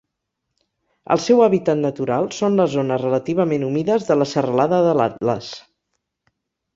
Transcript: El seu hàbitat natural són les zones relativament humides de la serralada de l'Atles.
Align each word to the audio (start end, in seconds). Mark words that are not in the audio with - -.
El 1.15 1.19
seu 1.25 1.41
hàbitat 1.47 1.79
natural 1.81 2.25
són 2.37 2.57
les 2.59 2.73
zones 2.75 3.03
relativament 3.07 3.65
humides 3.67 4.07
de 4.07 4.17
la 4.23 4.27
serralada 4.31 4.81
de 4.89 4.97
l'Atles. 5.01 5.51